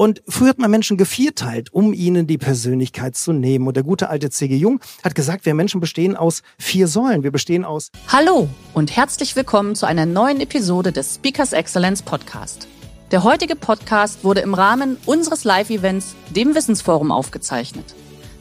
[0.00, 3.66] Und früher hat man Menschen gevierteilt, um ihnen die Persönlichkeit zu nehmen.
[3.66, 4.56] Und der gute alte C.G.
[4.56, 7.22] Jung hat gesagt, wir Menschen bestehen aus vier Säulen.
[7.22, 12.66] Wir bestehen aus Hallo und herzlich willkommen zu einer neuen Episode des Speakers Excellence Podcast.
[13.10, 17.94] Der heutige Podcast wurde im Rahmen unseres Live-Events, dem Wissensforum, aufgezeichnet.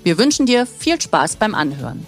[0.06, 2.06] Wir wünschen dir viel Spaß beim Anhören.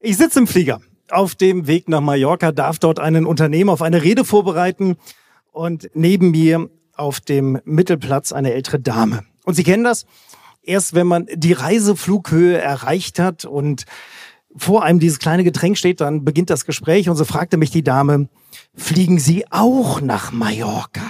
[0.00, 4.02] Ich sitze im Flieger auf dem Weg nach Mallorca, darf dort einen Unternehmer auf eine
[4.02, 4.98] Rede vorbereiten
[5.52, 9.24] und neben mir auf dem Mittelplatz eine ältere Dame.
[9.44, 10.04] Und Sie kennen das?
[10.62, 13.84] Erst wenn man die Reiseflughöhe erreicht hat und
[14.56, 17.84] vor einem dieses kleine Getränk steht, dann beginnt das Gespräch und so fragte mich die
[17.84, 18.28] Dame,
[18.74, 21.02] fliegen Sie auch nach Mallorca?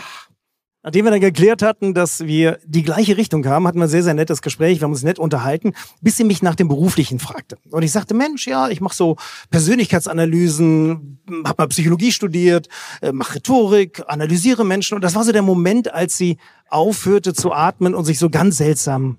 [0.88, 4.02] Nachdem wir dann geklärt hatten, dass wir die gleiche Richtung haben, hatten wir ein sehr,
[4.02, 7.58] sehr nettes Gespräch, wir haben uns nett unterhalten, bis sie mich nach dem Beruflichen fragte.
[7.70, 9.16] Und ich sagte, Mensch, ja, ich mache so
[9.50, 12.70] Persönlichkeitsanalysen, habe mal Psychologie studiert,
[13.02, 14.94] äh, mache Rhetorik, analysiere Menschen.
[14.94, 16.38] Und das war so der Moment, als sie
[16.70, 19.18] aufhörte zu atmen und sich so ganz seltsam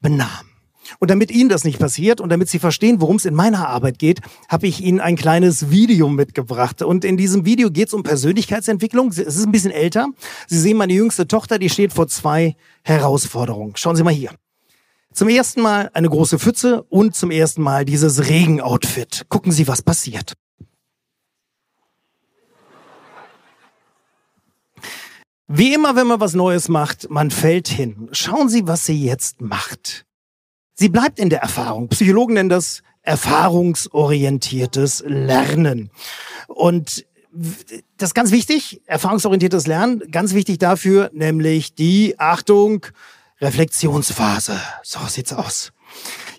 [0.00, 0.51] benahm.
[0.98, 3.98] Und damit Ihnen das nicht passiert und damit Sie verstehen, worum es in meiner Arbeit
[3.98, 6.82] geht, habe ich Ihnen ein kleines Video mitgebracht.
[6.82, 9.08] Und in diesem Video geht es um Persönlichkeitsentwicklung.
[9.08, 10.08] Es ist ein bisschen älter.
[10.46, 13.74] Sie sehen meine jüngste Tochter, die steht vor zwei Herausforderungen.
[13.76, 14.30] Schauen Sie mal hier.
[15.12, 19.26] Zum ersten Mal eine große Pfütze und zum ersten Mal dieses Regenoutfit.
[19.28, 20.32] Gucken Sie, was passiert.
[25.54, 28.08] Wie immer, wenn man was Neues macht, man fällt hin.
[28.12, 30.06] Schauen Sie, was sie jetzt macht.
[30.82, 31.86] Sie bleibt in der Erfahrung.
[31.90, 35.92] Psychologen nennen das erfahrungsorientiertes Lernen.
[36.48, 37.06] Und
[37.98, 42.84] das ist ganz wichtig, erfahrungsorientiertes Lernen, ganz wichtig dafür, nämlich die, Achtung,
[43.40, 44.60] Reflexionsphase.
[44.82, 45.72] So sieht's aus.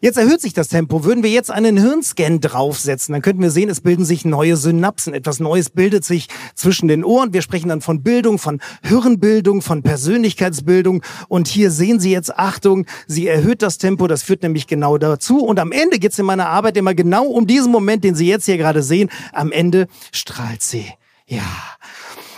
[0.03, 1.05] Jetzt erhöht sich das Tempo.
[1.05, 5.13] Würden wir jetzt einen Hirnscan draufsetzen, dann könnten wir sehen, es bilden sich neue Synapsen.
[5.13, 7.31] Etwas Neues bildet sich zwischen den Ohren.
[7.31, 11.03] Wir sprechen dann von Bildung, von Hirnbildung, von Persönlichkeitsbildung.
[11.29, 14.07] Und hier sehen Sie jetzt, Achtung, sie erhöht das Tempo.
[14.07, 15.37] Das führt nämlich genau dazu.
[15.37, 18.27] Und am Ende geht es in meiner Arbeit immer genau um diesen Moment, den Sie
[18.27, 19.09] jetzt hier gerade sehen.
[19.31, 20.85] Am Ende strahlt sie.
[21.27, 21.43] Ja.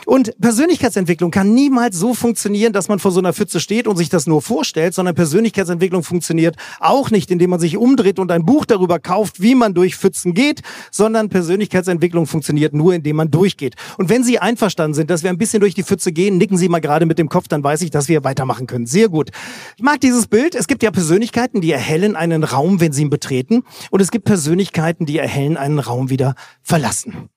[0.06, 4.10] Und Persönlichkeitsentwicklung kann niemals so funktionieren, dass man vor so einer Pfütze steht und sich
[4.10, 8.66] das nur vorstellt, sondern Persönlichkeitsentwicklung funktioniert auch nicht, indem man sich umdreht und ein Buch
[8.66, 10.62] darüber kauft, wie man durch Pfützen geht,
[10.92, 13.76] sondern Persönlichkeitsentwicklung funktioniert nur, indem man durchgeht.
[13.98, 16.70] Und wenn Sie einverstanden sind, dass wir ein bisschen durch die Pfütze gehen, nicken Sie
[16.70, 18.86] mal gerade mit dem Kopf, dann weiß ich, dass wir weitermachen können.
[18.86, 19.32] Sehr gut.
[19.78, 20.56] Ich mag dieses Bild.
[20.56, 23.64] Es gibt ja Persönlichkeiten, die erhellen einen Raum, wenn sie ihn betreten.
[23.92, 27.30] Und es gibt Persönlichkeiten, die erhellen einen Raum wieder verlassen.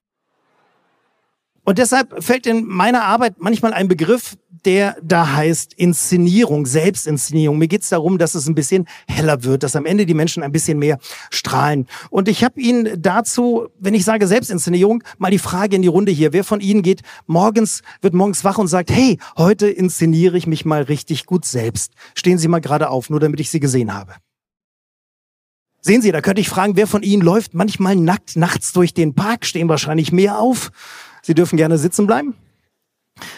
[1.69, 7.59] Und deshalb fällt in meiner Arbeit manchmal ein Begriff, der da heißt Inszenierung, Selbstinszenierung.
[7.59, 10.43] Mir geht es darum, dass es ein bisschen heller wird, dass am Ende die Menschen
[10.43, 10.99] ein bisschen mehr
[11.29, 11.87] strahlen.
[12.09, 16.11] Und ich habe Ihnen dazu, wenn ich sage Selbstinszenierung, mal die Frage in die Runde
[16.11, 16.33] hier.
[16.33, 20.65] Wer von Ihnen geht morgens, wird morgens wach und sagt, hey, heute inszeniere ich mich
[20.65, 21.93] mal richtig gut selbst.
[22.15, 24.15] Stehen Sie mal gerade auf, nur damit ich Sie gesehen habe.
[25.83, 29.15] Sehen Sie, da könnte ich fragen, wer von Ihnen läuft manchmal nackt nachts durch den
[29.15, 30.71] Park, stehen wahrscheinlich mehr auf.
[31.29, 32.35] Sie dürfen gerne sitzen bleiben.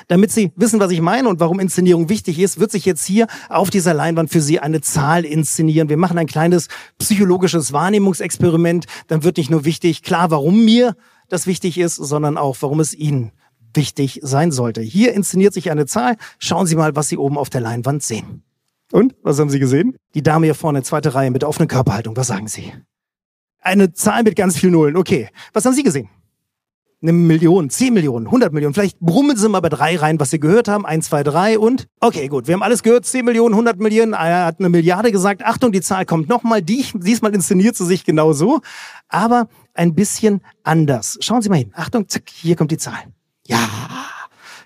[0.06, 3.26] Damit Sie wissen, was ich meine und warum Inszenierung wichtig ist, wird sich jetzt hier
[3.48, 5.88] auf dieser Leinwand für Sie eine Zahl inszenieren.
[5.88, 6.68] Wir machen ein kleines
[6.98, 8.86] psychologisches Wahrnehmungsexperiment.
[9.08, 10.94] Dann wird nicht nur wichtig, klar, warum mir
[11.28, 13.32] das wichtig ist, sondern auch, warum es Ihnen
[13.74, 14.82] wichtig sein sollte.
[14.82, 16.16] Hier inszeniert sich eine Zahl.
[16.38, 18.44] Schauen Sie mal, was Sie oben auf der Leinwand sehen.
[18.92, 19.16] Und?
[19.24, 19.96] Was haben Sie gesehen?
[20.14, 22.16] Die Dame hier vorne, zweite Reihe mit offener Körperhaltung.
[22.16, 22.72] Was sagen Sie?
[23.60, 24.96] Eine Zahl mit ganz vielen Nullen.
[24.96, 25.28] Okay.
[25.52, 26.08] Was haben Sie gesehen?
[27.02, 28.74] Eine Million, zehn Millionen, 100 Millionen.
[28.74, 30.84] Vielleicht brummen Sie mal bei drei rein, was Sie gehört haben.
[30.84, 32.46] Eins, zwei, drei und okay, gut.
[32.46, 33.06] Wir haben alles gehört.
[33.06, 34.12] Zehn Millionen, 100 Millionen.
[34.12, 35.44] Er hat eine Milliarde gesagt.
[35.44, 36.62] Achtung, die Zahl kommt nochmal.
[36.62, 38.60] Die, diesmal inszeniert sie sich genau so,
[39.08, 41.16] aber ein bisschen anders.
[41.20, 41.72] Schauen Sie mal hin.
[41.74, 42.98] Achtung, zack, hier kommt die Zahl.
[43.46, 43.58] Ja.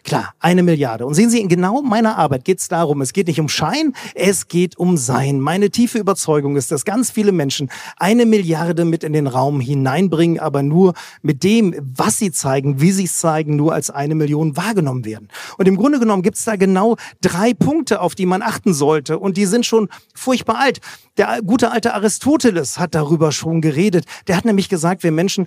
[0.05, 1.07] Klar, eine Milliarde.
[1.07, 3.95] Und sehen Sie, in genau meiner Arbeit geht es darum, es geht nicht um Schein,
[4.15, 5.41] es geht um Sein.
[5.41, 10.39] Meine tiefe Überzeugung ist, dass ganz viele Menschen eine Milliarde mit in den Raum hineinbringen,
[10.39, 10.93] aber nur
[11.23, 15.29] mit dem, was sie zeigen, wie sie es zeigen, nur als eine Million wahrgenommen werden.
[15.57, 19.19] Und im Grunde genommen gibt es da genau drei Punkte, auf die man achten sollte.
[19.19, 20.83] Und die sind schon furchtbar alt.
[21.17, 24.05] Der gute alte Aristoteles hat darüber schon geredet.
[24.27, 25.47] Der hat nämlich gesagt, wir Menschen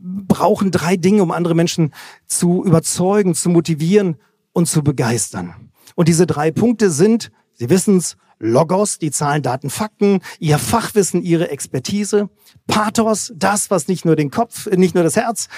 [0.00, 1.92] brauchen drei Dinge, um andere Menschen
[2.26, 4.16] zu überzeugen, zu motivieren
[4.52, 5.70] und zu begeistern.
[5.94, 11.50] Und diese drei Punkte sind, Sie wissen's, Logos, die Zahlen, Daten, Fakten, Ihr Fachwissen, Ihre
[11.50, 12.28] Expertise,
[12.66, 15.48] Pathos, das, was nicht nur den Kopf, nicht nur das Herz,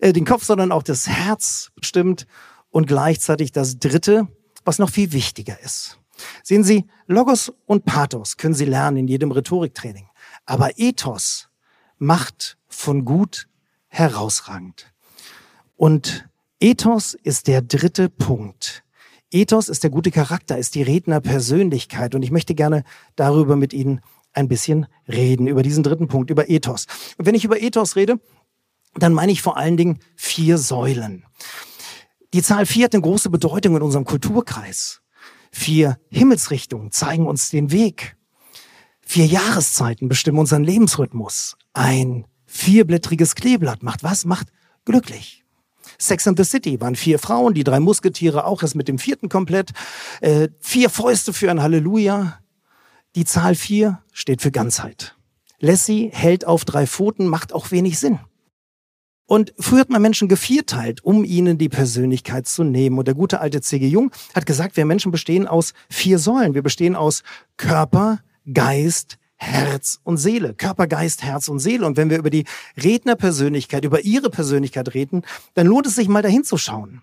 [0.00, 2.26] äh, den Kopf, sondern auch das Herz bestimmt
[2.70, 4.26] und gleichzeitig das Dritte,
[4.64, 6.00] was noch viel wichtiger ist.
[6.42, 10.08] Sehen Sie, Logos und Pathos können Sie lernen in jedem Rhetoriktraining.
[10.46, 11.48] Aber Ethos
[11.98, 13.48] macht von gut
[13.94, 14.92] herausragend.
[15.76, 16.28] Und
[16.60, 18.82] Ethos ist der dritte Punkt.
[19.30, 22.14] Ethos ist der gute Charakter, ist die Rednerpersönlichkeit.
[22.14, 22.84] Und ich möchte gerne
[23.16, 24.00] darüber mit Ihnen
[24.32, 26.86] ein bisschen reden, über diesen dritten Punkt, über Ethos.
[27.18, 28.20] Und wenn ich über Ethos rede,
[28.96, 31.24] dann meine ich vor allen Dingen vier Säulen.
[32.32, 35.02] Die Zahl vier hat eine große Bedeutung in unserem Kulturkreis.
[35.52, 38.16] Vier Himmelsrichtungen zeigen uns den Weg.
[39.02, 41.56] Vier Jahreszeiten bestimmen unseren Lebensrhythmus.
[41.74, 42.24] Ein
[42.54, 44.24] vierblättriges Kleeblatt macht was?
[44.24, 44.48] Macht
[44.84, 45.44] glücklich.
[45.98, 49.28] Sex and the City waren vier Frauen, die drei Musketiere auch erst mit dem vierten
[49.28, 49.72] komplett.
[50.20, 52.38] Äh, vier Fäuste für ein Halleluja.
[53.16, 55.16] Die Zahl vier steht für Ganzheit.
[55.60, 58.18] Lassie hält auf drei Pfoten, macht auch wenig Sinn.
[59.26, 62.98] Und früher hat man Menschen gevierteilt, um ihnen die Persönlichkeit zu nehmen.
[62.98, 63.86] Und der gute alte C.G.
[63.88, 66.54] Jung hat gesagt, wir Menschen bestehen aus vier Säulen.
[66.54, 67.22] Wir bestehen aus
[67.56, 68.20] Körper,
[68.52, 70.54] Geist, Herz und Seele.
[70.54, 71.86] Körper, Geist, Herz und Seele.
[71.86, 72.44] Und wenn wir über die
[72.82, 75.22] Rednerpersönlichkeit, über ihre Persönlichkeit reden,
[75.54, 77.02] dann lohnt es sich mal dahin zu schauen.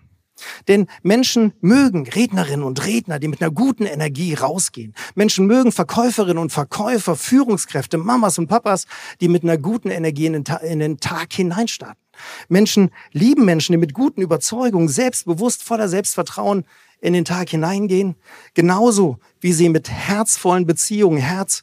[0.68, 4.94] Denn Menschen mögen Rednerinnen und Redner, die mit einer guten Energie rausgehen.
[5.14, 8.86] Menschen mögen Verkäuferinnen und Verkäufer, Führungskräfte, Mamas und Papas,
[9.20, 12.02] die mit einer guten Energie in den, Ta in den Tag hineinstarten.
[12.48, 16.64] Menschen lieben Menschen, die mit guten Überzeugungen, selbstbewusst, voller Selbstvertrauen
[17.00, 18.16] in den Tag hineingehen.
[18.54, 21.62] Genauso wie sie mit herzvollen Beziehungen, Herz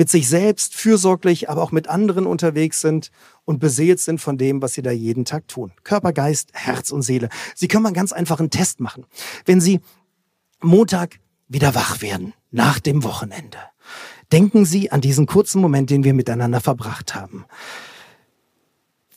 [0.00, 3.10] mit sich selbst fürsorglich, aber auch mit anderen unterwegs sind
[3.44, 5.72] und beseelt sind von dem, was sie da jeden Tag tun.
[5.84, 7.28] Körper, Geist, Herz und Seele.
[7.54, 9.04] Sie können mal einen ganz einfachen Test machen.
[9.44, 9.80] Wenn Sie
[10.62, 13.58] Montag wieder wach werden, nach dem Wochenende,
[14.32, 17.44] denken Sie an diesen kurzen Moment, den wir miteinander verbracht haben.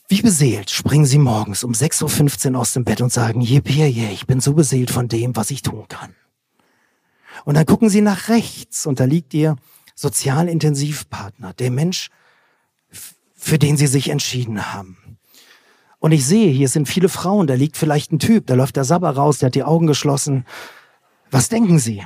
[0.08, 4.10] Wie beseelt springen Sie morgens um 6.15 Uhr aus dem Bett und sagen, yippie, yeah,
[4.12, 6.14] ich bin so beseelt von dem, was ich tun kann.
[7.46, 9.56] Und dann gucken Sie nach rechts und da liegt Ihr
[9.94, 12.10] Sozialintensivpartner, der Mensch,
[13.36, 15.18] für den Sie sich entschieden haben.
[15.98, 18.84] Und ich sehe, hier sind viele Frauen, da liegt vielleicht ein Typ, da läuft der
[18.84, 20.44] Sabber raus, der hat die Augen geschlossen.
[21.30, 22.04] Was denken Sie?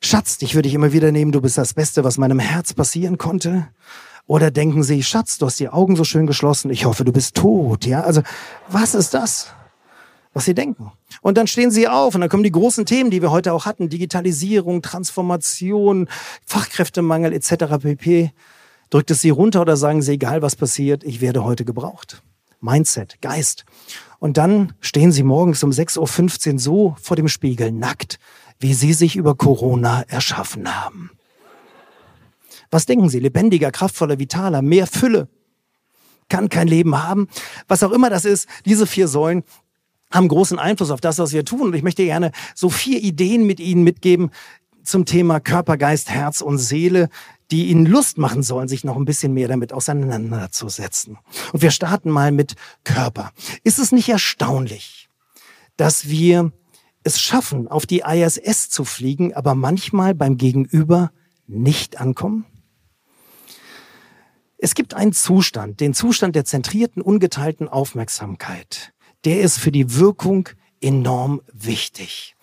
[0.00, 3.18] Schatz, dich würde ich immer wieder nehmen, du bist das Beste, was meinem Herz passieren
[3.18, 3.68] konnte.
[4.26, 7.34] Oder denken Sie, Schatz, du hast die Augen so schön geschlossen, ich hoffe, du bist
[7.34, 8.02] tot, ja?
[8.02, 8.22] Also,
[8.68, 9.48] was ist das?
[10.38, 10.92] Was Sie denken.
[11.20, 13.66] Und dann stehen Sie auf und dann kommen die großen Themen, die wir heute auch
[13.66, 13.88] hatten.
[13.88, 16.08] Digitalisierung, Transformation,
[16.46, 17.82] Fachkräftemangel etc.
[17.82, 18.30] pp.
[18.88, 22.22] Drückt es Sie runter oder sagen Sie, egal was passiert, ich werde heute gebraucht.
[22.60, 23.64] Mindset, Geist.
[24.20, 28.20] Und dann stehen Sie morgens um 6.15 Uhr so vor dem Spiegel, nackt,
[28.60, 31.10] wie Sie sich über Corona erschaffen haben.
[32.70, 33.18] Was denken Sie?
[33.18, 35.26] Lebendiger, kraftvoller, vitaler, mehr Fülle.
[36.28, 37.26] Kann kein Leben haben.
[37.66, 39.42] Was auch immer das ist, diese vier Säulen
[40.10, 41.68] haben großen Einfluss auf das, was wir tun.
[41.68, 44.30] Und ich möchte gerne so vier Ideen mit Ihnen mitgeben
[44.82, 47.08] zum Thema Körper, Geist, Herz und Seele,
[47.50, 51.18] die Ihnen Lust machen sollen, sich noch ein bisschen mehr damit auseinanderzusetzen.
[51.52, 53.32] Und wir starten mal mit Körper.
[53.64, 55.08] Ist es nicht erstaunlich,
[55.76, 56.52] dass wir
[57.04, 61.10] es schaffen, auf die ISS zu fliegen, aber manchmal beim Gegenüber
[61.46, 62.44] nicht ankommen?
[64.58, 68.92] Es gibt einen Zustand, den Zustand der zentrierten, ungeteilten Aufmerksamkeit.
[69.24, 70.48] Der ist für die Wirkung
[70.80, 72.36] enorm wichtig.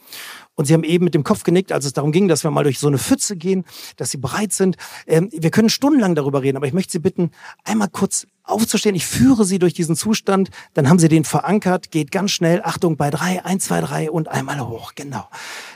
[0.55, 2.63] Und Sie haben eben mit dem Kopf genickt, als es darum ging, dass wir mal
[2.63, 3.65] durch so eine Pfütze gehen,
[3.98, 4.77] dass Sie bereit sind.
[5.05, 7.32] Ähm, wir können stundenlang darüber reden, aber ich möchte Sie bitten,
[7.65, 8.96] einmal kurz aufzustehen.
[8.96, 12.62] Ich führe Sie durch diesen Zustand, dann haben Sie den verankert, geht ganz schnell.
[12.63, 14.94] Achtung, bei drei, eins, zwei, drei und einmal hoch.
[14.96, 15.27] Genau.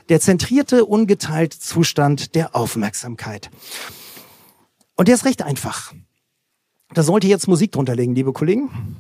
[0.08, 3.50] Der zentrierte, ungeteilte Zustand der Aufmerksamkeit.
[4.96, 5.94] Und der ist recht einfach.
[6.94, 8.98] Da sollte jetzt Musik drunter liegen, liebe Kollegen.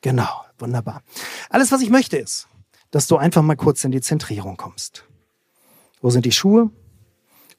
[0.00, 1.02] Genau, wunderbar.
[1.50, 2.48] Alles, was ich möchte, ist,
[2.90, 5.04] dass du einfach mal kurz in die Zentrierung kommst.
[6.00, 6.70] Wo sind die Schuhe?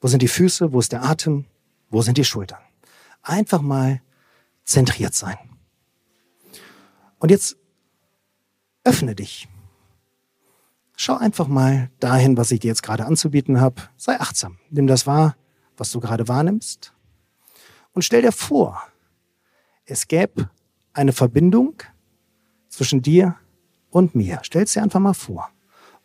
[0.00, 0.72] Wo sind die Füße?
[0.72, 1.46] Wo ist der Atem?
[1.90, 2.60] Wo sind die Schultern?
[3.22, 4.02] Einfach mal
[4.64, 5.36] zentriert sein.
[7.18, 7.56] Und jetzt
[8.84, 9.48] öffne dich.
[10.96, 13.82] Schau einfach mal dahin, was ich dir jetzt gerade anzubieten habe.
[13.96, 14.58] Sei achtsam.
[14.70, 15.36] Nimm das wahr,
[15.76, 16.94] was du gerade wahrnimmst.
[17.92, 18.82] Und stell dir vor,
[19.84, 20.50] es gäbe
[20.92, 21.82] eine Verbindung
[22.76, 23.36] zwischen dir
[23.90, 24.40] und mir.
[24.42, 25.48] Stell es dir einfach mal vor.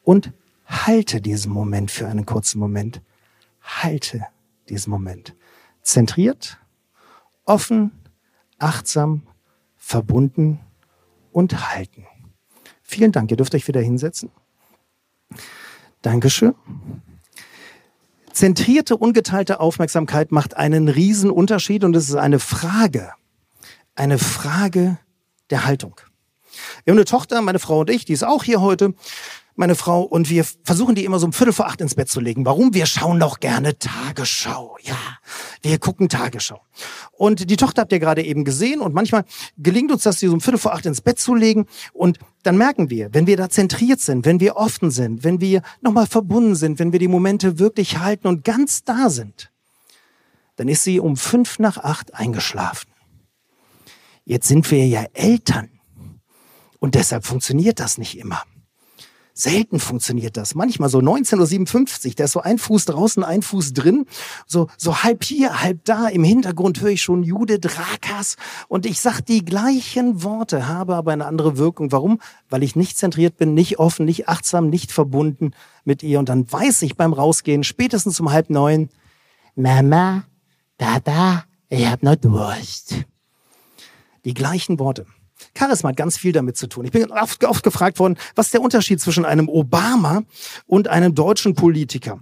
[0.04, 0.32] Und
[0.66, 3.01] halte diesen Moment für einen kurzen Moment.
[3.62, 4.25] Halte
[4.70, 5.36] diesen Moment.
[5.82, 6.60] Zentriert,
[7.44, 7.92] offen,
[8.58, 9.24] achtsam,
[9.75, 10.60] verbunden
[11.34, 12.08] und halten.
[12.82, 13.32] Vielen Dank.
[13.32, 14.32] Ihr dürft euch wieder hinsetzen.
[16.01, 16.56] Dankeschön.
[18.32, 23.12] Zentrierte, ungeteilte Aufmerksamkeit macht einen riesen Unterschied und es ist eine Frage,
[23.96, 24.98] eine Frage
[25.50, 26.00] der Haltung.
[26.84, 28.94] Wir haben eine Tochter, meine Frau und ich, die ist auch hier heute
[29.56, 32.20] meine Frau, und wir versuchen die immer so um Viertel vor acht ins Bett zu
[32.20, 32.46] legen.
[32.46, 32.74] Warum?
[32.74, 34.78] Wir schauen doch gerne Tagesschau.
[34.82, 34.98] Ja,
[35.62, 36.62] wir gucken Tagesschau.
[37.12, 39.25] Und die Tochter habt ihr gerade eben gesehen und manchmal
[39.58, 42.58] gelingt uns das, sie so um Viertel vor acht ins Bett zu legen und dann
[42.58, 46.56] merken wir, wenn wir da zentriert sind, wenn wir offen sind, wenn wir nochmal verbunden
[46.56, 49.51] sind, wenn wir die Momente wirklich halten und ganz da sind,
[50.56, 52.90] dann ist sie um fünf nach acht eingeschlafen.
[54.25, 55.70] Jetzt sind wir ja Eltern
[56.82, 58.42] und deshalb funktioniert das nicht immer.
[59.34, 60.56] Selten funktioniert das.
[60.56, 64.06] Manchmal so 19.57 Uhr, da ist so ein Fuß draußen, ein Fuß drin.
[64.46, 66.08] So, so halb hier, halb da.
[66.08, 68.36] Im Hintergrund höre ich schon Judith Rakas.
[68.68, 71.92] Und ich sag die gleichen Worte, habe aber eine andere Wirkung.
[71.92, 72.20] Warum?
[72.50, 75.52] Weil ich nicht zentriert bin, nicht offen, nicht achtsam, nicht verbunden
[75.86, 76.20] mit ihr.
[76.20, 78.90] Und dann weiß ich beim Rausgehen, spätestens um halb neun,
[79.56, 80.24] Mama,
[80.78, 82.96] Papa, ich hab noch Durst.
[84.26, 85.06] Die gleichen Worte.
[85.58, 86.86] Charisma hat ganz viel damit zu tun.
[86.86, 90.24] Ich bin oft, oft gefragt worden, was ist der Unterschied zwischen einem Obama
[90.65, 92.20] und einem deutschen Politiker?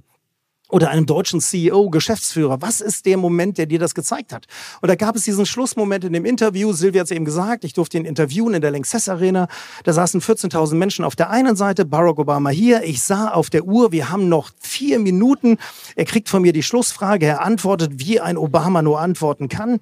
[0.70, 2.62] Oder einem deutschen CEO, Geschäftsführer.
[2.62, 4.46] Was ist der Moment, der dir das gezeigt hat?
[4.82, 6.72] Und da gab es diesen Schlussmoment in dem Interview.
[6.72, 9.48] Silvia hat es eben gesagt, ich durfte ihn interviewen in der Lanxess Arena.
[9.84, 12.84] Da saßen 14.000 Menschen auf der einen Seite, Barack Obama hier.
[12.84, 15.58] Ich sah auf der Uhr, wir haben noch vier Minuten.
[15.96, 17.26] Er kriegt von mir die Schlussfrage.
[17.26, 19.80] Er antwortet, wie ein Obama nur antworten kann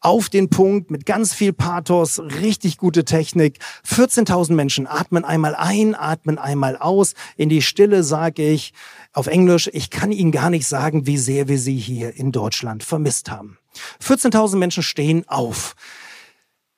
[0.00, 3.58] auf den Punkt mit ganz viel Pathos, richtig gute Technik.
[3.86, 7.14] 14.000 Menschen atmen einmal ein, atmen einmal aus.
[7.36, 8.72] In die Stille sage ich
[9.12, 12.84] auf Englisch, ich kann Ihnen gar nicht sagen, wie sehr wir Sie hier in Deutschland
[12.84, 13.58] vermisst haben.
[14.02, 15.74] 14.000 Menschen stehen auf.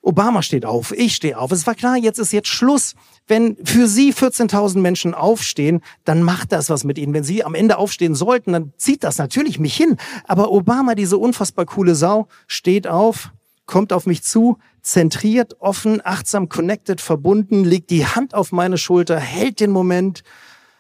[0.05, 1.53] Obama steht auf, ich stehe auf.
[1.53, 2.95] Es war klar, jetzt ist jetzt Schluss.
[3.29, 7.15] Wenn für Sie 14.000 Menschen aufstehen, dann macht das was mit Ihnen.
[7.15, 9.97] Wenn Sie am Ende aufstehen sollten, dann zieht das natürlich mich hin.
[10.27, 13.31] Aber Obama, diese unfassbar coole Sau, steht auf,
[13.67, 19.21] kommt auf mich zu, zentriert, offen, achtsam, connected, verbunden, legt die Hand auf meine Schulter,
[19.21, 20.25] hält den Moment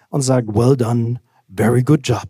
[0.09, 1.21] und sagt, well done,
[1.54, 2.28] very good job.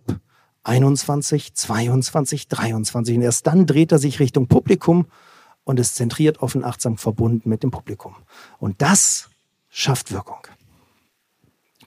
[0.64, 3.16] 21, 22, 23.
[3.16, 5.06] Und erst dann dreht er sich Richtung Publikum
[5.64, 8.14] und ist zentriert, offen, achtsam, verbunden mit dem Publikum.
[8.58, 9.28] Und das
[9.70, 10.46] schafft Wirkung.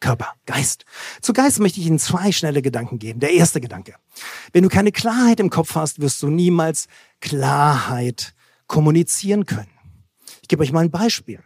[0.01, 0.85] Körper, Geist.
[1.21, 3.21] Zu Geist möchte ich Ihnen zwei schnelle Gedanken geben.
[3.21, 3.95] Der erste Gedanke.
[4.51, 6.87] Wenn du keine Klarheit im Kopf hast, wirst du niemals
[7.21, 8.33] Klarheit
[8.67, 9.71] kommunizieren können.
[10.41, 11.39] Ich gebe euch mal ein Beispiel.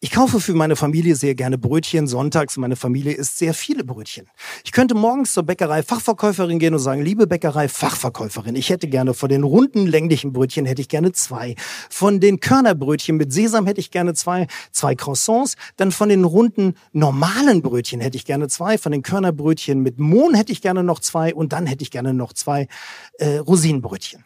[0.00, 2.56] Ich kaufe für meine Familie sehr gerne Brötchen sonntags.
[2.56, 4.30] Meine Familie isst sehr viele Brötchen.
[4.62, 9.12] Ich könnte morgens zur Bäckerei Fachverkäuferin gehen und sagen, liebe Bäckerei Fachverkäuferin, ich hätte gerne
[9.12, 11.56] von den runden länglichen Brötchen hätte ich gerne zwei.
[11.90, 15.56] Von den Körnerbrötchen mit Sesam hätte ich gerne zwei, zwei Croissants.
[15.74, 18.78] Dann von den runden normalen Brötchen hätte ich gerne zwei.
[18.78, 21.34] Von den Körnerbrötchen mit Mohn hätte ich gerne noch zwei.
[21.34, 22.68] Und dann hätte ich gerne noch zwei
[23.14, 24.24] äh, Rosinenbrötchen.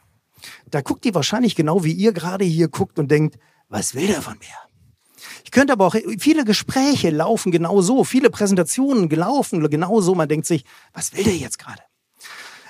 [0.70, 3.38] Da guckt die wahrscheinlich genau wie ihr gerade hier guckt und denkt,
[3.70, 4.71] was will der von mir?
[5.44, 10.14] Ich könnte aber auch, viele Gespräche laufen genau so, viele Präsentationen gelaufen genau so.
[10.14, 11.82] Man denkt sich, was will der jetzt gerade?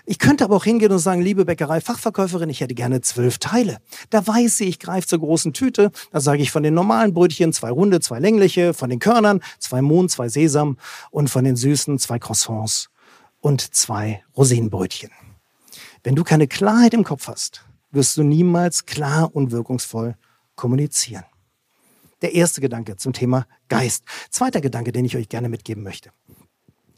[0.04, 3.78] Ich könnte aber auch hingehen und sagen, liebe Bäckerei, Fachverkäuferin, ich hätte gerne zwölf Teile.
[4.10, 5.92] Da weiß ich, ich greife zur großen Tüte.
[6.10, 9.80] Da sage ich von den normalen Brötchen zwei runde, zwei längliche, von den Körnern zwei
[9.80, 10.76] Mohn, zwei Sesam
[11.12, 12.90] und von den süßen zwei Croissants
[13.40, 15.10] und zwei Rosinenbrötchen.
[16.02, 20.16] Wenn du keine Klarheit im Kopf hast, wirst du niemals klar und wirkungsvoll
[20.56, 21.24] kommunizieren.
[22.22, 24.04] Der erste Gedanke zum Thema Geist.
[24.30, 26.10] Zweiter Gedanke, den ich euch gerne mitgeben möchte.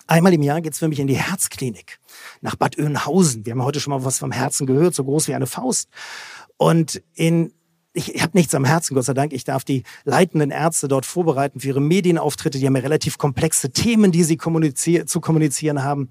[0.07, 1.99] Einmal im Jahr geht's für mich in die Herzklinik
[2.43, 3.47] nach Bad Oeynhausen.
[3.47, 5.88] Wir haben heute schon mal was vom Herzen gehört, so groß wie eine Faust.
[6.59, 7.52] Und in
[7.97, 9.33] ich, habe nichts am Herzen, Gott sei Dank.
[9.33, 12.59] Ich darf die leitenden Ärzte dort vorbereiten für ihre Medienauftritte.
[12.59, 16.11] Die haben ja relativ komplexe Themen, die sie kommunizier zu kommunizieren haben.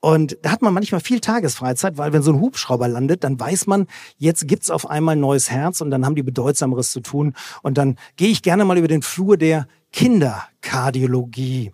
[0.00, 3.66] Und da hat man manchmal viel Tagesfreizeit, weil wenn so ein Hubschrauber landet, dann weiß
[3.66, 7.34] man, jetzt gibt's auf einmal ein neues Herz und dann haben die Bedeutsameres zu tun.
[7.62, 11.72] Und dann gehe ich gerne mal über den Flur der Kinderkardiologie.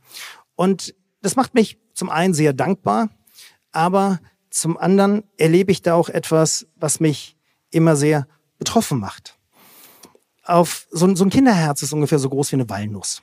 [0.57, 3.11] Und das macht mich zum einen sehr dankbar,
[3.73, 7.37] aber zum anderen erlebe ich da auch etwas, was mich
[7.71, 8.27] immer sehr
[8.59, 9.39] betroffen macht.
[10.45, 13.23] Auf so, ein, so ein Kinderherz ist ungefähr so groß wie eine Walnuss.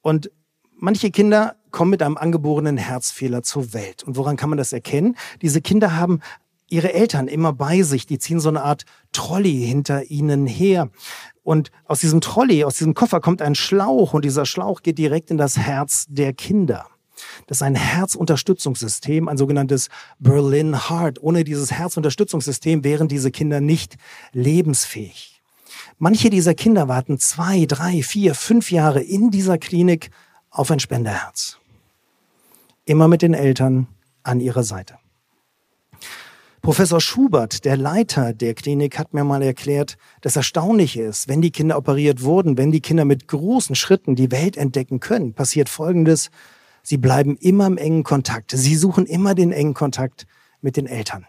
[0.00, 0.30] Und
[0.76, 4.02] manche Kinder kommen mit einem angeborenen Herzfehler zur Welt.
[4.04, 5.16] Und woran kann man das erkennen?
[5.40, 6.20] Diese Kinder haben
[6.68, 8.06] ihre Eltern immer bei sich.
[8.06, 10.90] Die ziehen so eine Art Trolley hinter ihnen her.
[11.42, 15.30] Und aus diesem Trolley, aus diesem Koffer kommt ein Schlauch und dieser Schlauch geht direkt
[15.30, 16.86] in das Herz der Kinder.
[17.46, 19.88] Das ist ein Herzunterstützungssystem, ein sogenanntes
[20.18, 21.22] Berlin Heart.
[21.22, 23.96] Ohne dieses Herzunterstützungssystem wären diese Kinder nicht
[24.32, 25.42] lebensfähig.
[25.98, 30.10] Manche dieser Kinder warten zwei, drei, vier, fünf Jahre in dieser Klinik
[30.50, 31.58] auf ein Spenderherz.
[32.84, 33.86] Immer mit den Eltern
[34.22, 34.98] an ihrer Seite.
[36.62, 41.50] Professor Schubert, der Leiter der Klinik, hat mir mal erklärt, dass erstaunlich ist, wenn die
[41.50, 46.30] Kinder operiert wurden, wenn die Kinder mit großen Schritten die Welt entdecken können, passiert Folgendes.
[46.84, 48.52] Sie bleiben immer im engen Kontakt.
[48.52, 50.28] Sie suchen immer den engen Kontakt
[50.60, 51.26] mit den Eltern.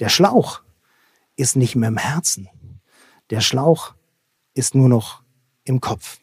[0.00, 0.62] Der Schlauch
[1.36, 2.48] ist nicht mehr im Herzen.
[3.30, 3.94] Der Schlauch
[4.54, 5.22] ist nur noch
[5.62, 6.18] im Kopf.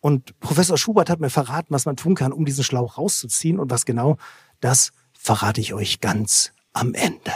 [0.00, 3.58] Und Professor Schubert hat mir verraten, was man tun kann, um diesen Schlauch rauszuziehen.
[3.58, 4.16] Und was genau,
[4.60, 7.32] das verrate ich euch ganz am Ende.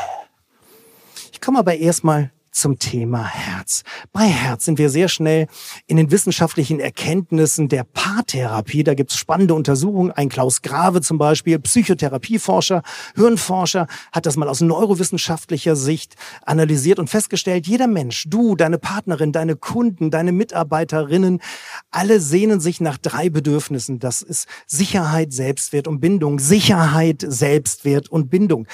[1.33, 3.83] Ich komme aber erstmal zum Thema Herz.
[4.13, 5.49] Bei Herz sind wir sehr schnell
[5.87, 8.85] in den wissenschaftlichen Erkenntnissen der Paartherapie.
[8.85, 10.13] Da gibt es spannende Untersuchungen.
[10.13, 12.83] Ein Klaus Grave zum Beispiel, Psychotherapieforscher,
[13.17, 19.33] Hirnforscher, hat das mal aus neurowissenschaftlicher Sicht analysiert und festgestellt, jeder Mensch, du, deine Partnerin,
[19.33, 21.41] deine Kunden, deine Mitarbeiterinnen,
[21.91, 23.99] alle sehnen sich nach drei Bedürfnissen.
[23.99, 26.39] Das ist Sicherheit, Selbstwert und Bindung.
[26.39, 28.67] Sicherheit, Selbstwert und Bindung.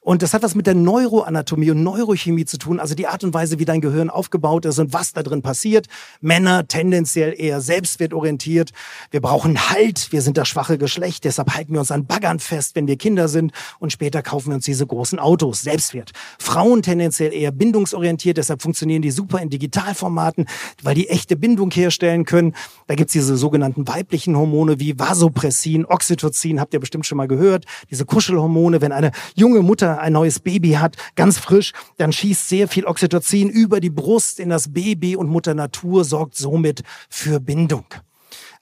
[0.00, 3.34] Und das hat was mit der Neuroanatomie und Neurochemie zu tun, also die Art und
[3.34, 5.86] Weise, wie dein Gehirn aufgebaut ist und was da drin passiert.
[6.20, 8.70] Männer tendenziell eher selbstwertorientiert.
[9.10, 12.74] Wir brauchen Halt, wir sind das schwache Geschlecht, deshalb halten wir uns an Baggern fest,
[12.74, 16.12] wenn wir Kinder sind und später kaufen wir uns diese großen Autos, Selbstwert.
[16.38, 20.46] Frauen tendenziell eher bindungsorientiert, deshalb funktionieren die super in Digitalformaten,
[20.82, 22.54] weil die echte Bindung herstellen können.
[22.86, 27.66] Da gibt's diese sogenannten weiblichen Hormone wie Vasopressin, Oxytocin, habt ihr bestimmt schon mal gehört,
[27.90, 32.68] diese Kuschelhormone, wenn eine junge Mutter ein neues Baby hat, ganz frisch, dann schießt sehr
[32.68, 33.11] viel Oxytocin
[33.50, 37.84] über die Brust in das Baby und Mutter Natur sorgt somit für Bindung.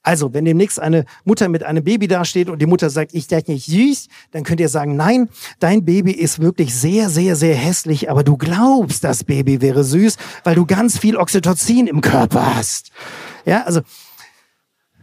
[0.02, 3.48] Also, wenn demnächst eine Mutter mit einem Baby dasteht und die Mutter sagt, ich das
[3.48, 5.28] nicht süß, dann könnt ihr sagen, nein,
[5.58, 10.16] dein Baby ist wirklich sehr, sehr, sehr hässlich, aber du glaubst, das Baby wäre süß,
[10.44, 12.90] weil du ganz viel Oxytocin im Körper hast.
[13.44, 13.82] Ja, also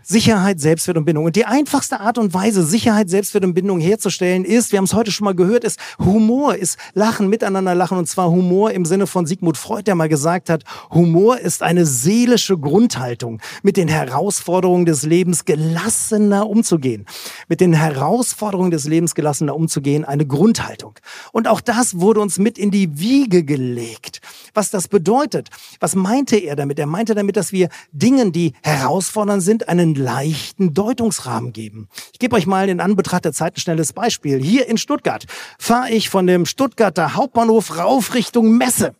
[0.09, 1.25] Sicherheit, Selbstwert und Bindung.
[1.25, 4.93] Und die einfachste Art und Weise, Sicherheit, Selbstwert und Bindung herzustellen, ist, wir haben es
[4.93, 7.97] heute schon mal gehört, ist Humor, ist Lachen, miteinander lachen.
[7.97, 11.86] Und zwar Humor im Sinne von Sigmund Freud, der mal gesagt hat, Humor ist eine
[11.86, 17.05] seelische Grundhaltung, mit den Herausforderungen des Lebens gelassener umzugehen.
[17.49, 20.93] Mit den Herausforderungen des Lebens gelassener umzugehen, eine Grundhaltung.
[21.34, 24.21] Und auch das wurde uns mit in die Wiege gelegt.
[24.53, 25.49] Was das bedeutet,
[25.82, 26.79] was meinte er damit?
[26.79, 31.89] Er meinte damit, dass wir Dingen, die herausfordernd sind, einen leichten Deutungsrahmen geben.
[32.13, 34.41] Ich gebe euch mal in Anbetracht der Zeit ein schnelles Beispiel.
[34.41, 35.25] Hier in Stuttgart
[35.60, 38.95] fahre ich von dem Stuttgarter Hauptbahnhof rauf Richtung Messe.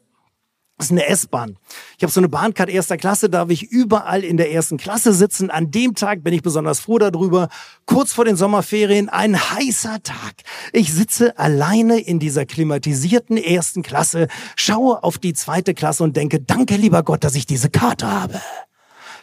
[0.78, 1.58] Das ist eine S-Bahn.
[1.98, 5.50] Ich habe so eine Bahncard erster Klasse, darf ich überall in der ersten Klasse sitzen.
[5.50, 7.50] An dem Tag bin ich besonders froh darüber.
[7.88, 10.36] Kurz vor den Sommerferien, ein heißer Tag.
[10.74, 16.40] Ich sitze alleine in dieser klimatisierten ersten Klasse, schaue auf die zweite Klasse und denke,
[16.40, 18.40] danke lieber Gott, dass ich diese Karte habe.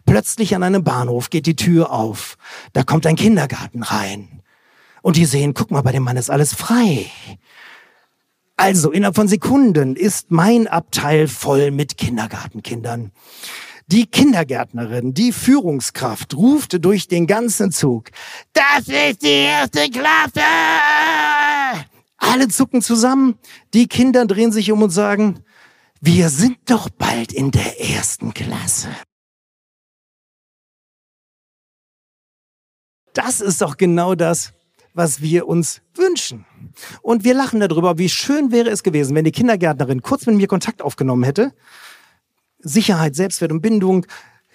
[0.06, 2.36] Plötzlich an einem Bahnhof geht die Tür auf.
[2.72, 4.42] Da kommt ein Kindergarten rein.
[5.02, 7.10] Und die sehen, guck mal, bei dem Mann ist alles frei.
[8.56, 13.10] Also, innerhalb von Sekunden ist mein Abteil voll mit Kindergartenkindern.
[13.86, 18.10] Die Kindergärtnerin, die Führungskraft, ruft durch den ganzen Zug.
[18.52, 20.40] Das ist die erste Klasse!
[22.16, 23.38] Alle zucken zusammen.
[23.74, 25.40] Die Kinder drehen sich um und sagen,
[26.00, 28.88] wir sind doch bald in der ersten Klasse.
[33.14, 34.52] Das ist doch genau das,
[34.92, 36.44] was wir uns wünschen.
[37.00, 40.48] Und wir lachen darüber, wie schön wäre es gewesen, wenn die Kindergärtnerin kurz mit mir
[40.48, 41.52] Kontakt aufgenommen hätte.
[42.58, 44.06] Sicherheit, Selbstwert und Bindung,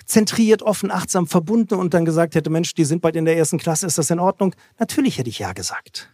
[0.05, 3.59] zentriert, offen, achtsam, verbunden und dann gesagt hätte, Mensch, die sind bald in der ersten
[3.59, 4.55] Klasse, ist das in Ordnung?
[4.79, 6.11] Natürlich hätte ich ja gesagt.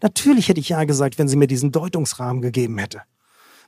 [0.00, 3.02] Natürlich hätte ich ja gesagt, wenn sie mir diesen Deutungsrahmen gegeben hätte.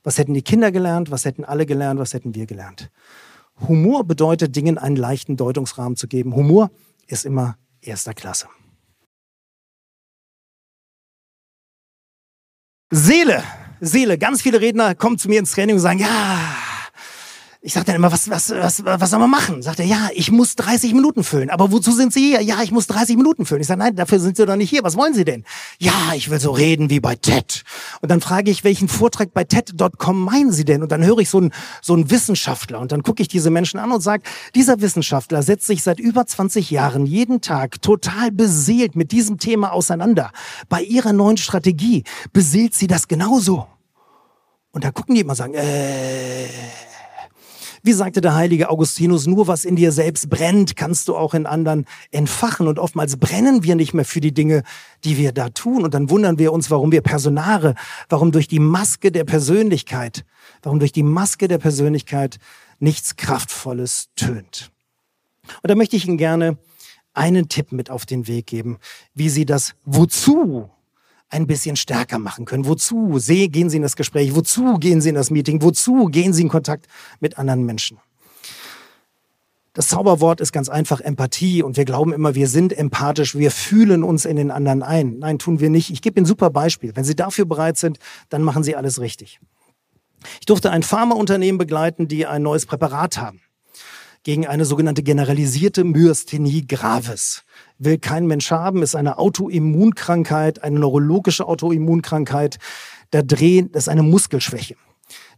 [0.03, 1.11] Was hätten die Kinder gelernt?
[1.11, 1.99] Was hätten alle gelernt?
[1.99, 2.89] Was hätten wir gelernt?
[3.67, 6.33] Humor bedeutet, Dingen einen leichten Deutungsrahmen zu geben.
[6.35, 6.71] Humor
[7.07, 8.47] ist immer erster Klasse.
[12.91, 13.43] Seele,
[13.79, 14.17] Seele.
[14.17, 16.55] Ganz viele Redner kommen zu mir ins Training und sagen, ja,
[17.61, 19.61] ich sage dann immer, was, was, was, was soll man machen?
[19.61, 21.49] Sagt er, ja, ich muss 30 Minuten füllen.
[21.49, 22.41] Aber wozu sind Sie hier?
[22.41, 23.59] Ja, ich muss 30 Minuten füllen.
[23.59, 24.81] Ich sage, nein, dafür sind Sie doch nicht hier.
[24.83, 25.43] Was wollen Sie denn?
[25.77, 27.65] Ja, ich will so reden wie bei TED.
[28.01, 30.81] Und dann frage ich, welchen Vortrag bei TED.com meinen Sie denn?
[30.83, 32.79] Und dann höre ich so einen, so einen Wissenschaftler.
[32.79, 34.23] Und dann gucke ich diese Menschen an und sage,
[34.55, 39.73] dieser Wissenschaftler setzt sich seit über 20 Jahren jeden Tag total beseelt mit diesem Thema
[39.73, 40.31] auseinander.
[40.69, 43.67] Bei ihrer neuen Strategie beseelt sie das genauso.
[44.71, 46.47] Und dann gucken die immer und sagen, äh,
[47.83, 51.45] wie sagte der heilige Augustinus, nur was in dir selbst brennt, kannst du auch in
[51.45, 52.67] anderen entfachen.
[52.67, 54.63] Und oftmals brennen wir nicht mehr für die Dinge,
[55.03, 55.83] die wir da tun.
[55.83, 57.75] Und dann wundern wir uns, warum wir Personare,
[58.09, 60.25] warum durch die Maske der Persönlichkeit,
[60.61, 62.37] warum durch die Maske der Persönlichkeit
[62.79, 64.71] nichts Kraftvolles tönt.
[65.61, 66.57] Und da möchte ich Ihnen gerne
[67.13, 68.77] einen Tipp mit auf den Weg geben,
[69.13, 70.69] wie Sie das Wozu
[71.29, 72.65] ein bisschen stärker machen können.
[72.65, 74.35] Wozu gehen Sie in das Gespräch?
[74.35, 75.61] Wozu gehen Sie in das Meeting?
[75.61, 76.87] Wozu gehen Sie in Kontakt
[77.19, 77.99] mit anderen Menschen?
[79.73, 84.03] Das Zauberwort ist ganz einfach Empathie und wir glauben immer, wir sind empathisch, wir fühlen
[84.03, 85.19] uns in den anderen ein.
[85.19, 85.91] Nein, tun wir nicht.
[85.91, 86.95] Ich gebe Ihnen ein super Beispiel.
[86.95, 89.39] Wenn Sie dafür bereit sind, dann machen Sie alles richtig.
[90.39, 93.39] Ich durfte ein Pharmaunternehmen begleiten, die ein neues Präparat haben
[94.23, 97.43] gegen eine sogenannte generalisierte Myasthenie gravis.
[97.77, 102.57] Will kein Mensch haben, ist eine Autoimmunkrankheit, eine neurologische Autoimmunkrankheit.
[103.11, 104.75] Drehen, das ist eine Muskelschwäche.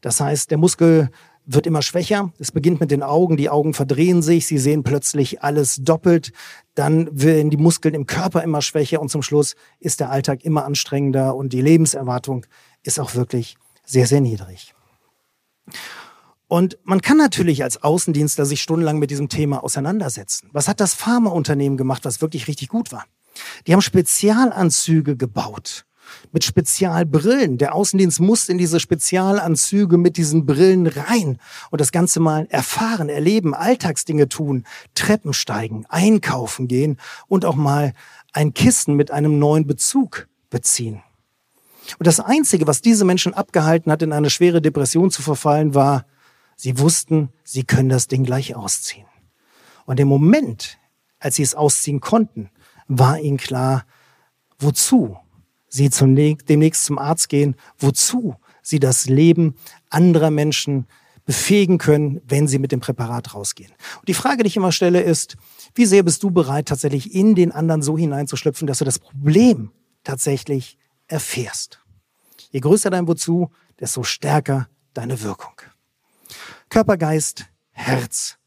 [0.02, 1.10] Das heißt, der Muskel
[1.46, 2.32] wird immer schwächer.
[2.40, 3.38] Es beginnt mit den Augen.
[3.38, 4.48] Die Augen verdrehen sich.
[4.48, 6.34] Sie sehen plötzlich alles doppelt.
[6.76, 10.66] Dann werden die Muskeln im Körper immer schwächer und zum Schluss ist der Alltag immer
[10.66, 12.46] anstrengender und die Lebenserwartung
[12.84, 14.74] ist auch wirklich sehr, sehr niedrig.
[16.52, 20.50] Und man kann natürlich als Außendienstler sich stundenlang mit diesem Thema auseinandersetzen.
[20.52, 23.06] Was hat das Pharmaunternehmen gemacht, was wirklich richtig gut war?
[23.66, 25.86] Die haben Spezialanzüge gebaut
[26.34, 27.58] mit Spezialbrillen.
[27.58, 31.38] Der Außendienst muss in diese Spezialanzüge mit diesen Brillen rein
[31.70, 36.98] und das Ganze mal erfahren, erleben, Alltagsdinge tun, Treppen steigen, einkaufen gehen
[37.30, 37.94] und auch mal
[38.34, 41.02] ein Kissen mit einem neuen Bezug beziehen.
[41.98, 46.04] Und das Einzige, was diese Menschen abgehalten hat, in eine schwere Depression zu verfallen, war,
[46.62, 49.08] Sie wussten, sie können das Ding gleich ausziehen.
[49.88, 50.78] Und im Moment,
[51.18, 52.52] als sie es ausziehen konnten,
[52.88, 53.84] war ihnen klar,
[54.60, 55.18] wozu
[55.70, 59.56] sie zunächst, demnächst zum Arzt gehen, wozu sie das Leben
[59.90, 60.86] anderer Menschen
[61.26, 63.72] befähigen können, wenn sie mit dem Präparat rausgehen.
[63.98, 65.38] Und die Frage, die ich immer stelle, ist,
[65.74, 69.72] wie sehr bist du bereit, tatsächlich in den anderen so hineinzuschlüpfen, dass du das Problem
[70.04, 71.84] tatsächlich erfährst?
[72.52, 75.60] Je größer dein Wozu, desto stärker deine Wirkung.
[76.72, 78.38] Körper, Geist, Herz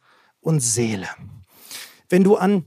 [0.41, 1.09] und Seele.
[2.09, 2.65] Wenn du an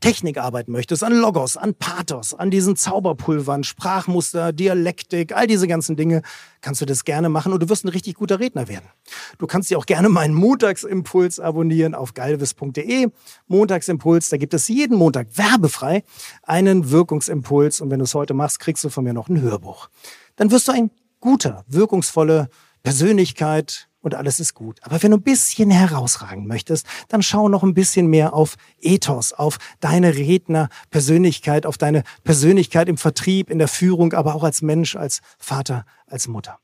[0.00, 5.96] Technik arbeiten möchtest, an Logos, an Pathos, an diesen Zauberpulvern, Sprachmuster, Dialektik, all diese ganzen
[5.96, 6.20] Dinge,
[6.60, 8.84] kannst du das gerne machen und du wirst ein richtig guter Redner werden.
[9.38, 13.08] Du kannst dir auch gerne meinen Montagsimpuls abonnieren auf galvis.de.
[13.46, 16.04] Montagsimpuls, da gibt es jeden Montag werbefrei
[16.42, 19.88] einen Wirkungsimpuls und wenn du es heute machst, kriegst du von mir noch ein Hörbuch.
[20.36, 22.50] Dann wirst du ein guter, wirkungsvolle
[22.82, 24.78] Persönlichkeit, und alles ist gut.
[24.82, 29.32] Aber wenn du ein bisschen herausragen möchtest, dann schau noch ein bisschen mehr auf Ethos,
[29.32, 34.94] auf deine Rednerpersönlichkeit, auf deine Persönlichkeit im Vertrieb, in der Führung, aber auch als Mensch,
[34.94, 36.60] als Vater, als Mutter.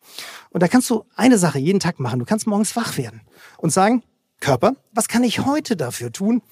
[0.51, 2.21] Und da kannst du eine Sache jeden Tag machen.
[2.21, 3.23] Du kannst morgens wach werden
[3.59, 4.05] und sagen,
[4.39, 6.43] Körper, was kann ich heute dafür tun,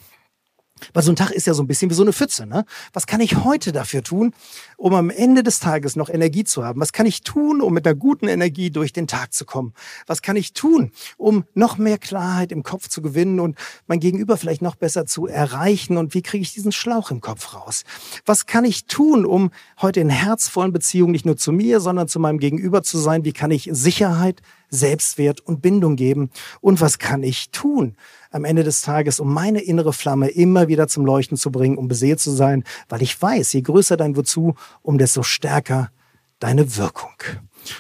[0.93, 2.47] weil so ein Tag ist ja so ein bisschen wie so eine Pfütze.
[2.47, 2.65] Ne?
[2.93, 4.33] Was kann ich heute dafür tun,
[4.77, 6.81] um am Ende des Tages noch Energie zu haben?
[6.81, 9.75] Was kann ich tun, um mit einer guten Energie durch den Tag zu kommen?
[10.07, 14.37] Was kann ich tun, um noch mehr Klarheit im Kopf zu gewinnen und mein Gegenüber
[14.37, 15.97] vielleicht noch besser zu erreichen?
[15.97, 17.85] Und wie kriege ich diesen Schlauch im Kopf raus?
[18.27, 22.19] Was kann ich tun, um heute in herzvollen Beziehungen nicht nur zu mir, sondern zu
[22.19, 23.25] meinem Gegenüber zu sein?
[23.25, 26.31] Wie kann ich Sicherheit, Selbstwert und Bindung geben?
[26.61, 27.97] Und was kann ich tun?
[28.31, 31.89] Am Ende des Tages, um meine innere Flamme immer wieder zum Leuchten zu bringen, um
[31.89, 35.91] beseelt zu sein, weil ich weiß, je größer dein Wozu, um desto stärker
[36.39, 37.13] deine Wirkung.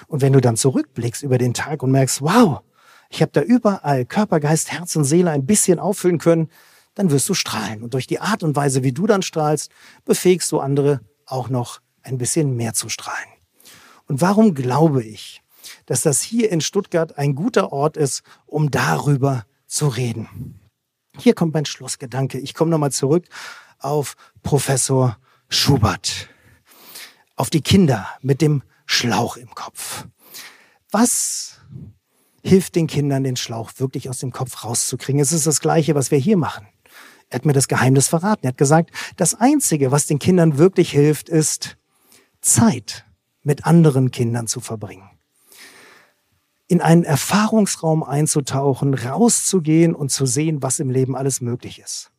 [0.08, 2.60] Und wenn du dann zurückblickst über den Tag und merkst, wow,
[3.08, 6.48] ich habe da überall Körper, Geist, Herz und Seele ein bisschen auffüllen können,
[6.94, 7.82] dann wirst du strahlen.
[7.82, 9.70] Und durch die Art und Weise, wie du dann strahlst,
[10.04, 13.28] befähigst du andere auch noch ein bisschen mehr zu strahlen.
[14.06, 15.42] Und warum glaube ich,
[15.86, 20.60] dass das hier in Stuttgart ein guter Ort ist, um darüber zu reden.
[21.16, 22.38] Hier kommt mein Schlussgedanke.
[22.38, 23.26] Ich komme nochmal zurück
[23.78, 25.16] auf Professor
[25.48, 26.28] Schubert,
[27.36, 30.06] auf die Kinder mit dem Schlauch im Kopf.
[30.90, 31.60] Was
[32.42, 35.20] hilft den Kindern, den Schlauch wirklich aus dem Kopf rauszukriegen?
[35.20, 36.66] Es ist das Gleiche, was wir hier machen.
[37.28, 38.46] Er hat mir das Geheimnis verraten.
[38.46, 41.76] Er hat gesagt, das Einzige, was den Kindern wirklich hilft, ist
[42.40, 43.04] Zeit
[43.42, 45.09] mit anderen Kindern zu verbringen
[46.70, 52.12] in einen Erfahrungsraum einzutauchen, rauszugehen und zu sehen, was im Leben alles möglich ist.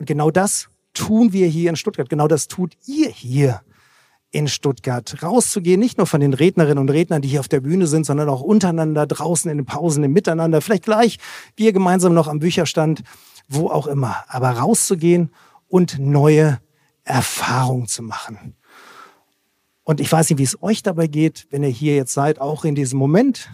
[0.00, 2.08] Und genau das tun wir hier in Stuttgart.
[2.08, 3.60] Genau das tut ihr hier
[4.32, 5.22] in Stuttgart.
[5.22, 8.28] Rauszugehen, nicht nur von den Rednerinnen und Rednern, die hier auf der Bühne sind, sondern
[8.28, 11.18] auch untereinander, draußen in den Pausen, im Miteinander, vielleicht gleich
[11.54, 13.04] wir gemeinsam noch am Bücherstand,
[13.46, 14.24] wo auch immer.
[14.26, 15.30] Aber rauszugehen
[15.68, 16.58] und neue
[17.04, 18.56] Erfahrungen zu machen.
[19.84, 22.64] Und ich weiß nicht, wie es euch dabei geht, wenn ihr hier jetzt seid, auch
[22.64, 23.50] in diesem Moment.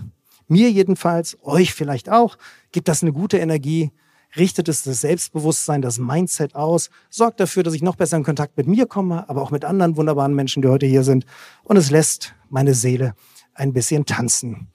[0.50, 2.36] Mir jedenfalls, euch vielleicht auch,
[2.72, 3.92] gibt das eine gute Energie,
[4.36, 8.56] richtet es das Selbstbewusstsein, das Mindset aus, sorgt dafür, dass ich noch besser in Kontakt
[8.56, 11.24] mit mir komme, aber auch mit anderen wunderbaren Menschen, die heute hier sind.
[11.62, 13.14] Und es lässt meine Seele
[13.54, 14.66] ein bisschen tanzen.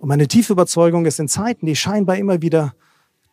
[0.00, 2.74] Und meine tiefe Überzeugung ist, in Zeiten, die scheinbar immer wieder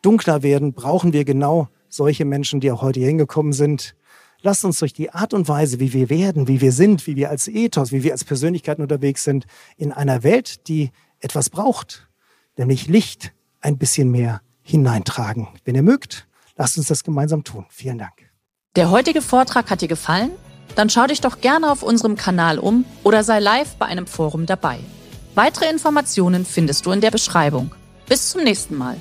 [0.04, 3.96] dunkler werden, brauchen wir genau solche Menschen, die auch heute hier hingekommen sind.
[4.42, 7.32] Lasst uns durch die Art und Weise, wie wir werden, wie wir sind, wie wir
[7.32, 12.08] als Ethos, wie wir als Persönlichkeiten unterwegs sind, in einer Welt, die etwas braucht,
[12.58, 15.48] nämlich Licht, ein bisschen mehr hineintragen.
[15.66, 17.66] Wenn ihr mögt, lasst uns das gemeinsam tun.
[17.70, 18.30] Vielen Dank.
[18.76, 20.32] Der heutige Vortrag hat dir gefallen?
[20.76, 24.46] Dann schau dich doch gerne auf unserem Kanal um oder sei live bei einem Forum
[24.46, 24.80] dabei.
[25.36, 27.74] Weitere Informationen findest du in der Beschreibung.
[28.08, 28.98] Bis zum nächsten Mal.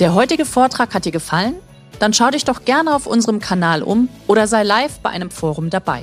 [0.00, 1.54] Der heutige Vortrag hat dir gefallen?
[2.00, 5.70] Dann schau dich doch gerne auf unserem Kanal um oder sei live bei einem Forum
[5.70, 6.02] dabei.